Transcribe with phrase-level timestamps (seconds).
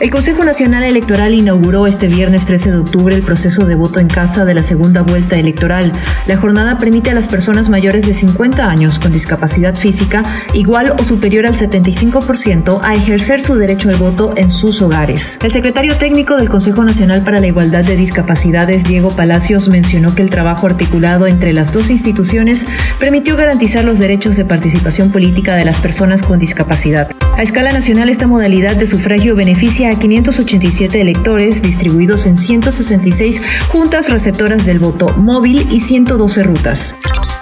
[0.00, 4.06] El Consejo Nacional Electoral inauguró este viernes 13 de octubre el proceso de voto en
[4.06, 5.90] casa de la segunda vuelta electoral.
[6.28, 10.22] La jornada permite a las personas mayores de 50 años con discapacidad física
[10.54, 15.36] igual o superior al 75% a ejercer su derecho al voto en sus hogares.
[15.42, 20.22] El secretario técnico del Consejo Nacional para la Igualdad de Discapacidades, Diego Palacios, mencionó que
[20.22, 22.66] el trabajo articulado entre las dos instituciones
[23.00, 27.10] permitió garantizar los derechos de participación política de las personas con discapacidad.
[27.36, 34.10] A escala nacional, esta modalidad de sufragio beneficia a 587 electores distribuidos en 166 juntas
[34.10, 36.98] receptoras del voto móvil y 112 rutas.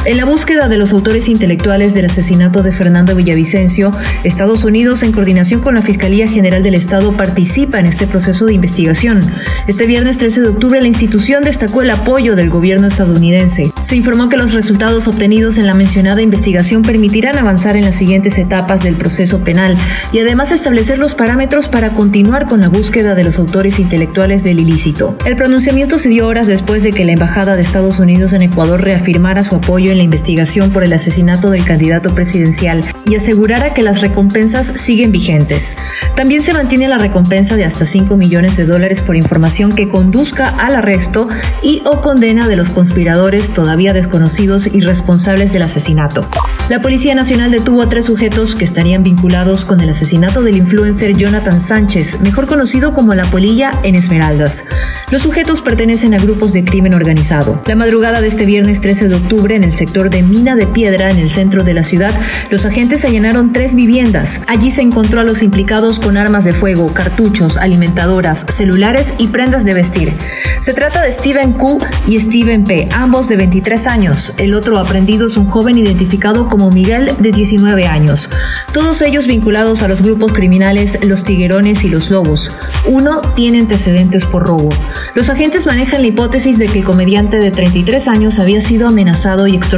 [0.06, 3.90] En la búsqueda de los autores intelectuales del asesinato de Fernando Villavicencio,
[4.22, 8.54] Estados Unidos, en coordinación con la Fiscalía General del Estado, participa en este proceso de
[8.54, 9.18] investigación.
[9.66, 13.72] Este viernes 13 de octubre, la institución destacó el apoyo del gobierno estadounidense.
[13.82, 18.38] Se informó que los resultados obtenidos en la mencionada investigación permitirán avanzar en las siguientes
[18.38, 19.76] etapas del proceso penal
[20.12, 24.60] y además establecer los parámetros para continuar con la búsqueda de los autores intelectuales del
[24.60, 25.16] ilícito.
[25.24, 28.80] El pronunciamiento se dio horas después de que la Embajada de Estados Unidos en Ecuador
[28.82, 34.00] reafirmara su apoyo la investigación por el asesinato del candidato presidencial y asegurara que las
[34.00, 35.76] recompensas siguen vigentes.
[36.14, 40.48] También se mantiene la recompensa de hasta 5 millones de dólares por información que conduzca
[40.48, 41.28] al arresto
[41.62, 46.28] y o condena de los conspiradores todavía desconocidos y responsables del asesinato.
[46.68, 51.16] La Policía Nacional detuvo a tres sujetos que estarían vinculados con el asesinato del influencer
[51.16, 54.64] Jonathan Sánchez, mejor conocido como La Polilla en Esmeraldas.
[55.12, 57.62] Los sujetos pertenecen a grupos de crimen organizado.
[57.66, 61.10] La madrugada de este viernes 13 de octubre en el sector de Mina de Piedra,
[61.10, 62.12] en el centro de la ciudad,
[62.50, 64.42] los agentes allanaron tres viviendas.
[64.46, 69.64] Allí se encontró a los implicados con armas de fuego, cartuchos, alimentadoras, celulares y prendas
[69.64, 70.12] de vestir.
[70.60, 74.34] Se trata de Steven Q y Steven P, ambos de 23 años.
[74.36, 78.28] El otro aprendido es un joven identificado como Miguel, de 19 años.
[78.72, 82.52] Todos ellos vinculados a los grupos criminales Los Tiguerones y Los Lobos.
[82.86, 84.68] Uno tiene antecedentes por robo.
[85.14, 89.46] Los agentes manejan la hipótesis de que el comediante de 33 años había sido amenazado
[89.46, 89.75] y extorsionado.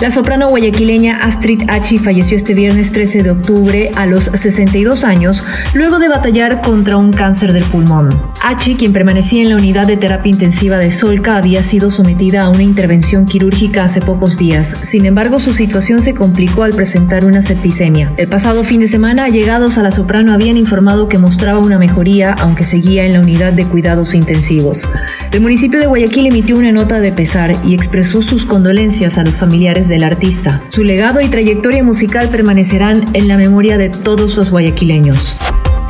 [0.00, 5.44] La soprano guayaquileña Astrid Achi falleció este viernes 13 de octubre a los 62 años
[5.74, 8.08] luego de batallar contra un cáncer del pulmón.
[8.42, 12.48] Achi, quien permanecía en la unidad de terapia intensiva de Solca, había sido sometida a
[12.48, 14.74] una intervención quirúrgica hace pocos días.
[14.80, 18.10] Sin embargo, su situación se complicó al presentar una septicemia.
[18.16, 22.32] El pasado fin de semana, allegados a la soprano habían informado que mostraba una mejoría,
[22.32, 24.88] aunque seguía en la unidad de cuidados intensivos.
[25.30, 29.40] El municipio de Guayaquil emitió una nota de pesar y expresó sus condolencias a los
[29.40, 30.62] familiares del artista.
[30.68, 35.36] Su legado y trayectoria musical permanecerán en la memoria de todos los guayaquileños.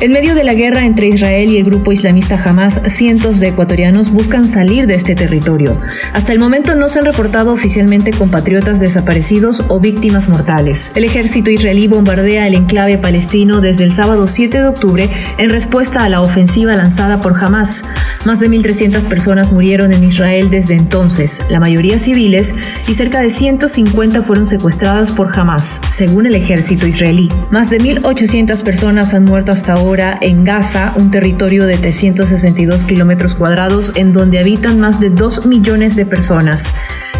[0.01, 4.09] En medio de la guerra entre Israel y el grupo islamista Hamas, cientos de ecuatorianos
[4.09, 5.79] buscan salir de este territorio.
[6.11, 10.91] Hasta el momento no se han reportado oficialmente compatriotas desaparecidos o víctimas mortales.
[10.95, 15.07] El ejército israelí bombardea el enclave palestino desde el sábado 7 de octubre
[15.37, 17.83] en respuesta a la ofensiva lanzada por Hamas.
[18.25, 22.55] Más de 1.300 personas murieron en Israel desde entonces, la mayoría civiles,
[22.87, 27.29] y cerca de 150 fueron secuestradas por Hamas, según el ejército israelí.
[27.51, 33.35] Más de 1.800 personas han muerto hasta ahora en Gaza, un territorio de 362 kilómetros
[33.35, 36.73] cuadrados en donde habitan más de 2 millones de personas.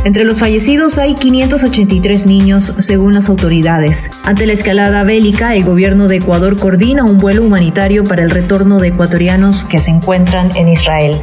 [0.05, 4.09] Entre los fallecidos hay 583 niños, según las autoridades.
[4.23, 8.79] Ante la escalada bélica, el gobierno de Ecuador coordina un vuelo humanitario para el retorno
[8.79, 11.21] de ecuatorianos que se encuentran en Israel.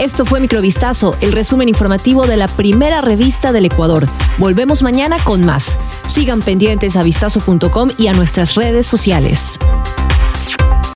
[0.00, 4.08] Esto fue Microvistazo, el resumen informativo de la primera revista del Ecuador.
[4.38, 5.78] Volvemos mañana con más.
[6.08, 9.56] Sigan pendientes a vistazo.com y a nuestras redes sociales.